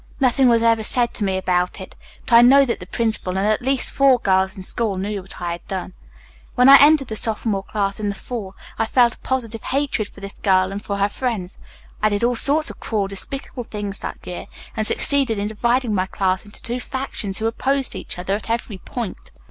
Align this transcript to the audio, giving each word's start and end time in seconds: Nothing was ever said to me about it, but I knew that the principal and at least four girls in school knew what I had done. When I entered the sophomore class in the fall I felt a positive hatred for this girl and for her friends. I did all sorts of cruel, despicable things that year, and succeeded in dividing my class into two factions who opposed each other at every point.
Nothing 0.19 0.49
was 0.49 0.63
ever 0.63 0.81
said 0.81 1.13
to 1.13 1.23
me 1.23 1.37
about 1.37 1.79
it, 1.79 1.95
but 2.25 2.33
I 2.35 2.41
knew 2.41 2.65
that 2.65 2.79
the 2.79 2.87
principal 2.87 3.37
and 3.37 3.45
at 3.47 3.61
least 3.61 3.91
four 3.91 4.17
girls 4.17 4.57
in 4.57 4.63
school 4.63 4.97
knew 4.97 5.21
what 5.21 5.39
I 5.39 5.51
had 5.51 5.67
done. 5.67 5.93
When 6.55 6.67
I 6.69 6.77
entered 6.81 7.07
the 7.07 7.15
sophomore 7.15 7.61
class 7.61 7.99
in 7.99 8.09
the 8.09 8.15
fall 8.15 8.55
I 8.79 8.87
felt 8.87 9.13
a 9.13 9.17
positive 9.19 9.61
hatred 9.61 10.07
for 10.09 10.19
this 10.19 10.39
girl 10.39 10.71
and 10.71 10.83
for 10.83 10.97
her 10.97 11.07
friends. 11.07 11.59
I 12.01 12.09
did 12.09 12.23
all 12.23 12.35
sorts 12.35 12.71
of 12.71 12.79
cruel, 12.79 13.05
despicable 13.09 13.63
things 13.65 13.99
that 13.99 14.17
year, 14.25 14.47
and 14.75 14.87
succeeded 14.87 15.37
in 15.37 15.47
dividing 15.49 15.93
my 15.93 16.07
class 16.07 16.45
into 16.45 16.63
two 16.63 16.79
factions 16.79 17.37
who 17.37 17.45
opposed 17.45 17.93
each 17.93 18.17
other 18.17 18.33
at 18.33 18.49
every 18.49 18.79
point. 18.79 19.29